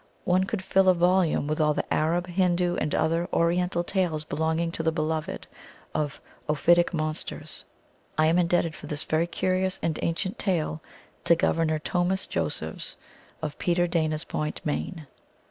One 0.25 0.45
could 0.45 0.63
fill 0.63 0.89
a 0.89 0.95
volume 0.95 1.45
with 1.45 1.61
all 1.61 1.75
the 1.75 1.85
Arab, 1.93 2.25
Hindoo, 2.25 2.75
and 2.81 2.95
other 2.95 3.27
Oriental 3.31 3.83
tales 3.83 4.23
belonging 4.23 4.71
to 4.71 4.81
the 4.81 4.91
beloved 4.91 5.45
of" 5.93 6.19
ophitic 6.49 6.91
monsters." 6.91 7.63
I 8.17 8.25
am 8.25 8.39
indebted 8.39 8.73
for 8.73 8.87
this 8.87 9.03
very 9.03 9.27
curious 9.27 9.79
and 9.83 9.99
ancient 10.01 10.39
tale 10.39 10.81
to 11.25 11.35
Governor 11.35 11.77
Tomah 11.77 12.17
Josephs, 12.27 12.97
of 13.43 13.59
Peter 13.59 13.85
Dana 13.85 14.15
s 14.15 14.23
Point, 14.23 14.59
Maine. 14.65 15.05